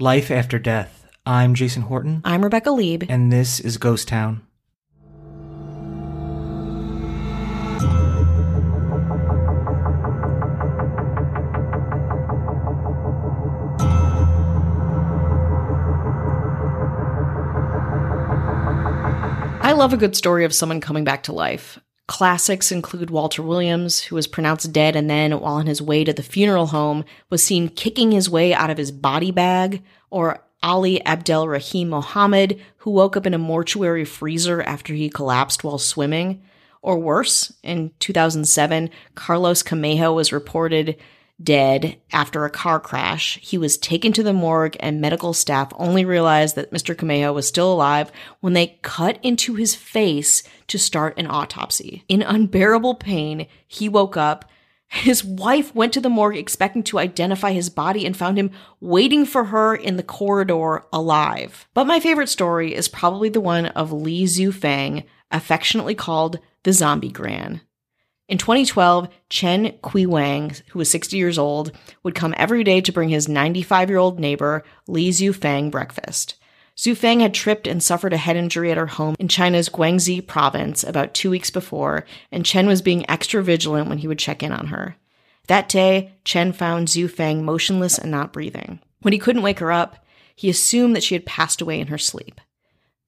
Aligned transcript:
Life 0.00 0.30
After 0.30 0.60
Death. 0.60 1.08
I'm 1.26 1.54
Jason 1.54 1.82
Horton, 1.82 2.22
I'm 2.24 2.44
Rebecca 2.44 2.70
Leib. 2.70 3.02
and 3.08 3.32
this 3.32 3.58
is 3.58 3.78
Ghost 3.78 4.06
Town. 4.06 4.42
I 19.60 19.72
love 19.76 19.92
a 19.92 19.96
good 19.96 20.14
story 20.14 20.44
of 20.44 20.54
someone 20.54 20.80
coming 20.80 21.02
back 21.02 21.24
to 21.24 21.32
life. 21.32 21.80
Classics 22.08 22.72
include 22.72 23.10
Walter 23.10 23.42
Williams, 23.42 24.00
who 24.04 24.16
was 24.16 24.26
pronounced 24.26 24.72
dead 24.72 24.96
and 24.96 25.10
then, 25.10 25.38
while 25.38 25.54
on 25.54 25.66
his 25.66 25.82
way 25.82 26.04
to 26.04 26.12
the 26.12 26.22
funeral 26.22 26.68
home, 26.68 27.04
was 27.28 27.44
seen 27.44 27.68
kicking 27.68 28.12
his 28.12 28.30
way 28.30 28.54
out 28.54 28.70
of 28.70 28.78
his 28.78 28.90
body 28.90 29.30
bag, 29.30 29.82
or 30.10 30.42
Ali 30.62 31.04
Abdel 31.04 31.46
Rahim 31.46 31.90
Mohammed, 31.90 32.60
who 32.78 32.90
woke 32.90 33.14
up 33.14 33.26
in 33.26 33.34
a 33.34 33.38
mortuary 33.38 34.06
freezer 34.06 34.62
after 34.62 34.94
he 34.94 35.10
collapsed 35.10 35.62
while 35.62 35.76
swimming. 35.76 36.42
Or 36.80 36.98
worse, 36.98 37.52
in 37.62 37.92
2007, 38.00 38.88
Carlos 39.14 39.62
Camejo 39.62 40.14
was 40.14 40.32
reported 40.32 40.96
dead 41.42 41.98
after 42.12 42.44
a 42.44 42.50
car 42.50 42.80
crash. 42.80 43.38
He 43.40 43.58
was 43.58 43.78
taken 43.78 44.12
to 44.12 44.22
the 44.22 44.32
morgue, 44.32 44.76
and 44.80 45.00
medical 45.00 45.32
staff 45.32 45.72
only 45.76 46.04
realized 46.04 46.56
that 46.56 46.72
Mr. 46.72 46.94
Camejo 46.94 47.32
was 47.32 47.46
still 47.46 47.72
alive 47.72 48.10
when 48.40 48.52
they 48.52 48.78
cut 48.82 49.18
into 49.22 49.54
his 49.54 49.74
face 49.74 50.42
to 50.66 50.78
start 50.78 51.18
an 51.18 51.26
autopsy. 51.26 52.04
In 52.08 52.22
unbearable 52.22 52.96
pain, 52.96 53.46
he 53.66 53.88
woke 53.88 54.16
up. 54.16 54.44
His 54.88 55.22
wife 55.22 55.74
went 55.74 55.92
to 55.92 56.00
the 56.00 56.08
morgue 56.08 56.36
expecting 56.36 56.82
to 56.84 56.98
identify 56.98 57.52
his 57.52 57.68
body 57.68 58.06
and 58.06 58.16
found 58.16 58.38
him 58.38 58.50
waiting 58.80 59.26
for 59.26 59.44
her 59.44 59.74
in 59.74 59.96
the 59.96 60.02
corridor 60.02 60.84
alive. 60.92 61.68
But 61.74 61.86
my 61.86 62.00
favorite 62.00 62.30
story 62.30 62.74
is 62.74 62.88
probably 62.88 63.28
the 63.28 63.40
one 63.40 63.66
of 63.66 63.92
Li 63.92 64.24
Zufang, 64.24 65.04
affectionately 65.30 65.94
called 65.94 66.38
the 66.62 66.72
Zombie 66.72 67.10
Gran. 67.10 67.60
In 68.28 68.36
2012, 68.36 69.08
Chen 69.30 69.72
Kui 69.80 70.04
Wang, 70.04 70.52
who 70.68 70.78
was 70.78 70.90
60 70.90 71.16
years 71.16 71.38
old, 71.38 71.72
would 72.02 72.14
come 72.14 72.34
every 72.36 72.62
day 72.62 72.82
to 72.82 72.92
bring 72.92 73.08
his 73.08 73.26
95 73.26 73.88
year 73.88 73.98
old 73.98 74.20
neighbor, 74.20 74.64
Li 74.86 75.08
Zufang, 75.08 75.70
breakfast. 75.70 76.34
Zufang 76.76 77.22
had 77.22 77.32
tripped 77.32 77.66
and 77.66 77.82
suffered 77.82 78.12
a 78.12 78.18
head 78.18 78.36
injury 78.36 78.70
at 78.70 78.76
her 78.76 78.86
home 78.86 79.16
in 79.18 79.28
China's 79.28 79.70
Guangxi 79.70 80.24
province 80.24 80.84
about 80.84 81.14
two 81.14 81.30
weeks 81.30 81.50
before, 81.50 82.04
and 82.30 82.44
Chen 82.44 82.66
was 82.66 82.82
being 82.82 83.08
extra 83.08 83.42
vigilant 83.42 83.88
when 83.88 83.98
he 83.98 84.06
would 84.06 84.18
check 84.18 84.42
in 84.42 84.52
on 84.52 84.66
her. 84.66 84.96
That 85.46 85.70
day, 85.70 86.12
Chen 86.24 86.52
found 86.52 86.88
Zufang 86.88 87.42
motionless 87.42 87.98
and 87.98 88.10
not 88.10 88.34
breathing. 88.34 88.80
When 89.00 89.12
he 89.12 89.18
couldn't 89.18 89.42
wake 89.42 89.58
her 89.60 89.72
up, 89.72 90.04
he 90.36 90.50
assumed 90.50 90.94
that 90.94 91.02
she 91.02 91.14
had 91.14 91.26
passed 91.26 91.62
away 91.62 91.80
in 91.80 91.86
her 91.86 91.98
sleep. 91.98 92.40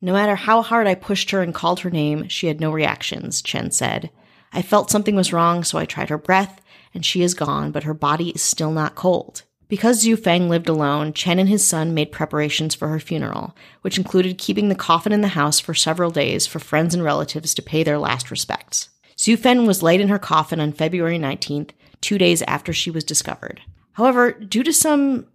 No 0.00 0.14
matter 0.14 0.34
how 0.34 0.62
hard 0.62 0.86
I 0.86 0.94
pushed 0.94 1.30
her 1.30 1.42
and 1.42 1.54
called 1.54 1.80
her 1.80 1.90
name, 1.90 2.26
she 2.28 2.46
had 2.46 2.58
no 2.58 2.72
reactions, 2.72 3.42
Chen 3.42 3.70
said. 3.70 4.10
I 4.52 4.62
felt 4.62 4.90
something 4.90 5.14
was 5.14 5.32
wrong, 5.32 5.64
so 5.64 5.78
I 5.78 5.84
tried 5.84 6.08
her 6.08 6.18
breath, 6.18 6.60
and 6.92 7.04
she 7.04 7.22
is 7.22 7.34
gone, 7.34 7.70
but 7.70 7.84
her 7.84 7.94
body 7.94 8.30
is 8.30 8.42
still 8.42 8.72
not 8.72 8.94
cold. 8.94 9.42
Because 9.68 10.04
Zhu 10.04 10.18
Feng 10.18 10.48
lived 10.48 10.68
alone, 10.68 11.12
Chen 11.12 11.38
and 11.38 11.48
his 11.48 11.64
son 11.64 11.94
made 11.94 12.10
preparations 12.10 12.74
for 12.74 12.88
her 12.88 12.98
funeral, 12.98 13.56
which 13.82 13.98
included 13.98 14.36
keeping 14.36 14.68
the 14.68 14.74
coffin 14.74 15.12
in 15.12 15.20
the 15.20 15.28
house 15.28 15.60
for 15.60 15.74
several 15.74 16.10
days 16.10 16.44
for 16.46 16.58
friends 16.58 16.92
and 16.92 17.04
relatives 17.04 17.54
to 17.54 17.62
pay 17.62 17.84
their 17.84 17.98
last 17.98 18.32
respects. 18.32 18.88
Zhu 19.16 19.38
Feng 19.38 19.66
was 19.66 19.82
laid 19.82 20.00
in 20.00 20.08
her 20.08 20.18
coffin 20.18 20.58
on 20.58 20.72
February 20.72 21.18
19th, 21.18 21.70
two 22.00 22.18
days 22.18 22.42
after 22.42 22.72
she 22.72 22.90
was 22.90 23.04
discovered. 23.04 23.60
However, 23.92 24.32
due 24.32 24.64
to 24.64 24.72
some 24.72 25.26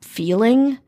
feeling, 0.00 0.78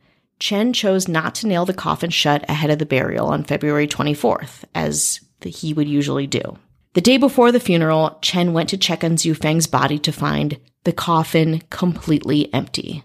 Chen 0.41 0.73
chose 0.73 1.06
not 1.06 1.37
to 1.37 1.47
nail 1.47 1.65
the 1.65 1.75
coffin 1.75 2.11
shut 2.11 2.45
ahead 2.48 2.71
of 2.71 2.81
the 2.81 2.87
burial 2.87 3.28
on 3.28 3.45
February 3.45 3.87
24th, 3.87 4.65
as 4.75 5.21
he 5.45 5.73
would 5.73 5.89
usually 5.89 6.27
do. 6.27 6.59
The 6.97 7.03
day 7.03 7.19
before 7.19 7.53
the 7.53 7.61
funeral, 7.61 8.17
Chen 8.23 8.55
went 8.55 8.71
to 8.71 8.79
check 8.79 9.05
on 9.05 9.17
Zhu 9.17 9.37
Feng's 9.37 9.67
body 9.67 9.99
to 9.99 10.11
find 10.11 10.59
the 10.84 10.95
coffin 10.95 11.61
completely 11.69 12.51
empty. 12.55 13.05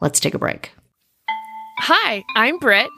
Let's 0.00 0.20
take 0.20 0.34
a 0.34 0.38
break. 0.38 0.70
Hi, 1.80 2.22
I'm 2.36 2.60
Britt, 2.60 2.88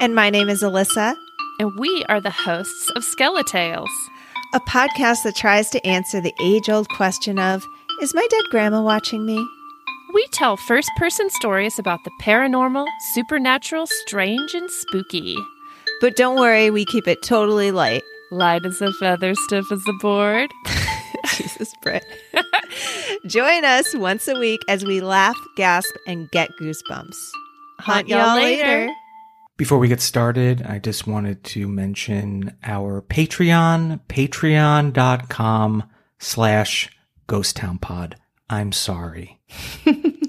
And 0.00 0.12
my 0.12 0.28
name 0.28 0.48
is 0.48 0.64
Alyssa, 0.64 1.14
and 1.60 1.70
we 1.78 2.04
are 2.08 2.20
the 2.20 2.32
hosts 2.32 2.90
of 2.96 3.04
Skeletales. 3.04 3.86
a 4.54 4.58
podcast 4.58 5.22
that 5.22 5.36
tries 5.36 5.70
to 5.70 5.86
answer 5.86 6.20
the 6.20 6.34
age 6.42 6.68
old 6.68 6.88
question 6.88 7.38
of 7.38 7.64
Is 8.02 8.12
my 8.12 8.26
dead 8.28 8.44
grandma 8.50 8.82
watching 8.82 9.24
me? 9.24 9.38
We 10.12 10.26
tell 10.32 10.56
first 10.56 10.90
person 10.96 11.30
stories 11.30 11.78
about 11.78 12.02
the 12.02 12.10
paranormal, 12.20 12.86
supernatural, 13.12 13.86
strange, 13.86 14.52
and 14.52 14.68
spooky. 14.68 15.38
But 16.00 16.16
don't 16.16 16.40
worry, 16.40 16.70
we 16.70 16.84
keep 16.86 17.06
it 17.06 17.22
totally 17.22 17.70
light. 17.70 18.02
Light 18.30 18.66
as 18.66 18.80
a 18.82 18.92
feather, 18.92 19.34
stiff 19.34 19.70
as 19.70 19.82
a 19.88 19.92
board. 19.94 20.50
Jesus, 21.34 21.72
Britt. 21.82 22.04
Join 23.26 23.64
us 23.64 23.94
once 23.94 24.28
a 24.28 24.38
week 24.38 24.60
as 24.68 24.84
we 24.84 25.00
laugh, 25.00 25.36
gasp, 25.56 25.94
and 26.06 26.30
get 26.30 26.50
goosebumps. 26.60 27.16
Hunt 27.78 28.08
y'all 28.08 28.36
later. 28.36 28.92
Before 29.56 29.78
we 29.78 29.88
get 29.88 30.00
started, 30.00 30.62
I 30.62 30.78
just 30.78 31.06
wanted 31.06 31.42
to 31.44 31.68
mention 31.68 32.56
our 32.62 33.02
Patreon, 33.02 34.00
patreon.com 34.08 35.84
slash 36.18 36.90
ghosttownpod. 37.28 38.14
I'm 38.50 38.72
sorry. 38.72 39.40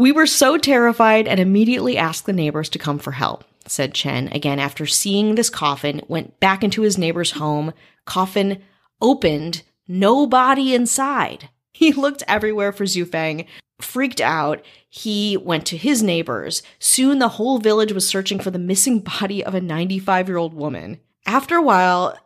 We 0.00 0.12
were 0.12 0.26
so 0.26 0.56
terrified 0.56 1.28
and 1.28 1.38
immediately 1.38 1.98
asked 1.98 2.24
the 2.24 2.32
neighbors 2.32 2.70
to 2.70 2.78
come 2.78 2.98
for 2.98 3.10
help, 3.10 3.44
said 3.66 3.94
Chen, 3.94 4.28
again 4.28 4.58
after 4.58 4.86
seeing 4.86 5.34
this 5.34 5.50
coffin, 5.50 6.02
went 6.08 6.40
back 6.40 6.64
into 6.64 6.82
his 6.82 6.98
neighbor's 6.98 7.32
home. 7.32 7.72
Coffin 8.04 8.62
opened, 9.00 9.62
no 9.88 10.26
body 10.26 10.74
inside. 10.74 11.48
He 11.72 11.92
looked 11.92 12.24
everywhere 12.28 12.72
for 12.72 12.84
Zufang, 12.84 13.46
freaked 13.80 14.20
out. 14.20 14.62
He 14.90 15.38
went 15.38 15.64
to 15.66 15.78
his 15.78 16.02
neighbors. 16.02 16.62
Soon 16.78 17.20
the 17.20 17.28
whole 17.28 17.58
village 17.58 17.92
was 17.92 18.06
searching 18.06 18.38
for 18.38 18.50
the 18.50 18.58
missing 18.58 18.98
body 19.20 19.42
of 19.42 19.54
a 19.54 19.62
95 19.62 20.28
year 20.28 20.36
old 20.36 20.52
woman. 20.52 21.00
After 21.26 21.56
a 21.56 21.62
while, 21.62 22.18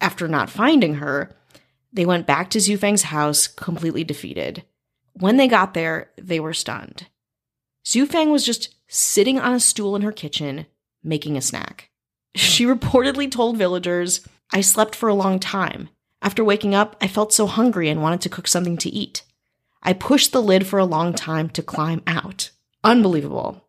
after 0.00 0.26
not 0.26 0.50
finding 0.50 0.94
her, 0.94 1.36
they 1.92 2.04
went 2.04 2.26
back 2.26 2.50
to 2.50 2.58
Zufang's 2.58 3.04
house 3.04 3.46
completely 3.46 4.02
defeated. 4.02 4.64
When 5.12 5.36
they 5.36 5.48
got 5.48 5.74
there, 5.74 6.10
they 6.18 6.40
were 6.40 6.52
stunned. 6.52 7.06
Zufang 7.86 8.30
was 8.30 8.44
just 8.44 8.74
sitting 8.88 9.38
on 9.38 9.54
a 9.54 9.60
stool 9.60 9.96
in 9.96 10.02
her 10.02 10.12
kitchen, 10.12 10.66
making 11.06 11.36
a 11.36 11.42
snack. 11.42 11.90
She 12.36 12.66
reportedly 12.66 13.30
told 13.30 13.56
villagers, 13.56 14.26
I 14.52 14.60
slept 14.60 14.94
for 14.94 15.08
a 15.08 15.14
long 15.14 15.40
time. 15.40 15.88
After 16.20 16.44
waking 16.44 16.74
up, 16.74 16.96
I 17.00 17.08
felt 17.08 17.32
so 17.32 17.46
hungry 17.46 17.88
and 17.88 18.02
wanted 18.02 18.20
to 18.22 18.28
cook 18.28 18.46
something 18.46 18.76
to 18.78 18.90
eat. 18.90 19.22
I 19.82 19.92
pushed 19.92 20.32
the 20.32 20.42
lid 20.42 20.66
for 20.66 20.78
a 20.78 20.84
long 20.84 21.14
time 21.14 21.48
to 21.50 21.62
climb 21.62 22.02
out. 22.06 22.50
Unbelievable. 22.84 23.66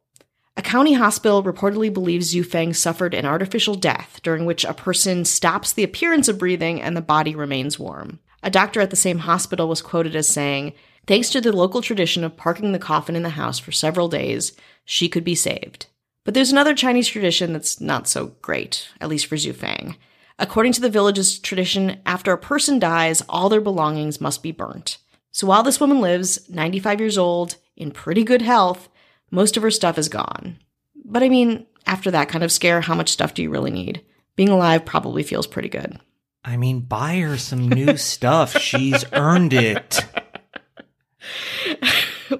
A 0.57 0.61
county 0.63 0.93
hospital 0.93 1.43
reportedly 1.43 1.93
believes 1.93 2.33
Zufeng 2.33 2.75
suffered 2.75 3.13
an 3.13 3.25
artificial 3.25 3.75
death 3.75 4.19
during 4.23 4.45
which 4.45 4.65
a 4.65 4.73
person 4.73 5.23
stops 5.23 5.71
the 5.71 5.83
appearance 5.83 6.27
of 6.27 6.39
breathing 6.39 6.81
and 6.81 6.97
the 6.97 7.01
body 7.01 7.35
remains 7.35 7.77
warm. 7.77 8.19
A 8.41 8.49
doctor 8.49 8.81
at 8.81 8.89
the 8.89 8.95
same 8.95 9.19
hospital 9.19 9.67
was 9.67 9.83
quoted 9.83 10.15
as 10.15 10.27
saying, 10.27 10.73
Thanks 11.05 11.29
to 11.29 11.41
the 11.41 11.55
local 11.55 11.81
tradition 11.81 12.23
of 12.23 12.35
parking 12.35 12.71
the 12.71 12.79
coffin 12.79 13.15
in 13.15 13.23
the 13.23 13.29
house 13.29 13.59
for 13.59 13.71
several 13.71 14.09
days, 14.09 14.53
she 14.83 15.07
could 15.07 15.23
be 15.23 15.35
saved. 15.35 15.85
But 16.27 16.33
there's 16.33 16.51
another 16.51 16.75
Chinese 16.75 17.07
tradition 17.07 17.53
that's 17.53 17.79
not 17.79 18.05
so 18.05 18.33
great, 18.41 18.89
at 18.99 19.07
least 19.07 19.27
for 19.27 19.37
Zufang. 19.37 19.95
According 20.37 20.73
to 20.73 20.81
the 20.81 20.89
village's 20.89 21.39
tradition, 21.39 22.01
after 22.05 22.33
a 22.33 22.37
person 22.37 22.79
dies, 22.79 23.23
all 23.29 23.47
their 23.47 23.61
belongings 23.61 24.19
must 24.19 24.43
be 24.43 24.51
burnt. 24.51 24.97
So 25.31 25.47
while 25.47 25.63
this 25.63 25.79
woman 25.79 26.01
lives, 26.01 26.49
95 26.49 26.99
years 26.99 27.17
old, 27.17 27.55
in 27.77 27.91
pretty 27.91 28.25
good 28.25 28.41
health, 28.41 28.89
most 29.31 29.55
of 29.55 29.63
her 29.63 29.71
stuff 29.71 29.97
is 29.97 30.09
gone. 30.09 30.59
But 31.05 31.23
I 31.23 31.29
mean, 31.29 31.65
after 31.85 32.11
that 32.11 32.27
kind 32.27 32.43
of 32.43 32.51
scare, 32.51 32.81
how 32.81 32.93
much 32.93 33.07
stuff 33.07 33.33
do 33.33 33.41
you 33.41 33.49
really 33.49 33.71
need? 33.71 34.03
Being 34.35 34.49
alive 34.49 34.83
probably 34.83 35.23
feels 35.23 35.47
pretty 35.47 35.69
good. 35.69 35.97
I 36.43 36.57
mean, 36.57 36.81
buy 36.81 37.19
her 37.19 37.37
some 37.37 37.69
new 37.69 37.95
stuff. 37.97 38.57
She's 38.57 39.05
earned 39.13 39.53
it. 39.53 40.05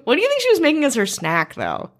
What 0.04 0.16
do 0.16 0.22
you 0.22 0.28
think 0.28 0.42
she 0.42 0.50
was 0.50 0.60
making 0.60 0.83
as 0.83 0.95
her 0.95 1.06
snack, 1.06 1.56
though? 1.56 1.92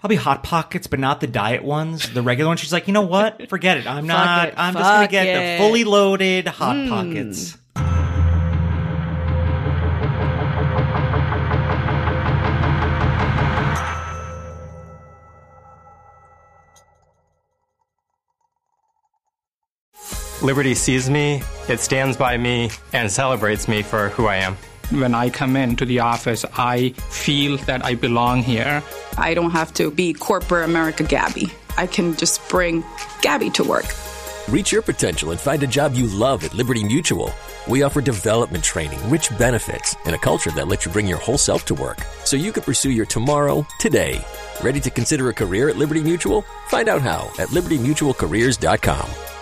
Probably 0.00 0.16
Hot 0.16 0.42
Pockets, 0.42 0.86
but 0.86 1.00
not 1.00 1.20
the 1.20 1.26
diet 1.26 1.64
ones. 1.64 2.12
The 2.12 2.22
regular 2.22 2.48
ones. 2.48 2.60
She's 2.60 2.72
like, 2.72 2.86
you 2.86 2.92
know 2.92 3.02
what? 3.02 3.48
Forget 3.48 3.78
it. 3.78 3.86
I'm 3.86 4.06
not. 4.06 4.48
it. 4.48 4.54
I'm 4.56 4.74
just 4.74 4.84
gonna 4.84 5.08
get 5.08 5.26
it. 5.26 5.58
the 5.58 5.64
fully 5.64 5.84
loaded 5.84 6.46
Hot 6.48 6.76
Mm. 6.76 6.88
Pockets. 6.88 7.56
Liberty 20.42 20.74
sees 20.74 21.08
me, 21.08 21.42
it 21.68 21.80
stands 21.80 22.16
by 22.16 22.36
me, 22.36 22.70
and 22.92 23.10
celebrates 23.10 23.68
me 23.68 23.82
for 23.82 24.10
who 24.10 24.26
I 24.26 24.36
am. 24.36 24.56
When 24.90 25.14
I 25.14 25.30
come 25.30 25.56
into 25.56 25.84
the 25.84 26.00
office, 26.00 26.44
I 26.56 26.90
feel 27.10 27.56
that 27.66 27.84
I 27.84 27.96
belong 27.96 28.42
here. 28.42 28.82
I 29.18 29.34
don't 29.34 29.50
have 29.50 29.74
to 29.74 29.90
be 29.90 30.12
corporate 30.12 30.64
America 30.64 31.02
Gabby. 31.02 31.50
I 31.76 31.86
can 31.86 32.14
just 32.16 32.48
bring 32.48 32.84
Gabby 33.20 33.50
to 33.50 33.64
work. 33.64 33.86
Reach 34.48 34.70
your 34.70 34.82
potential 34.82 35.32
and 35.32 35.40
find 35.40 35.60
a 35.64 35.66
job 35.66 35.94
you 35.94 36.06
love 36.06 36.44
at 36.44 36.54
Liberty 36.54 36.84
Mutual. 36.84 37.32
We 37.66 37.82
offer 37.82 38.00
development 38.00 38.62
training, 38.62 39.10
rich 39.10 39.36
benefits, 39.36 39.96
and 40.04 40.14
a 40.14 40.18
culture 40.18 40.52
that 40.52 40.68
lets 40.68 40.86
you 40.86 40.92
bring 40.92 41.08
your 41.08 41.18
whole 41.18 41.38
self 41.38 41.64
to 41.66 41.74
work 41.74 41.98
so 42.24 42.36
you 42.36 42.52
can 42.52 42.62
pursue 42.62 42.92
your 42.92 43.06
tomorrow 43.06 43.66
today. 43.80 44.24
Ready 44.62 44.78
to 44.80 44.90
consider 44.90 45.28
a 45.30 45.34
career 45.34 45.68
at 45.68 45.76
Liberty 45.76 46.02
Mutual? 46.02 46.42
Find 46.68 46.88
out 46.88 47.02
how 47.02 47.28
at 47.40 47.48
libertymutualcareers.com. 47.48 49.35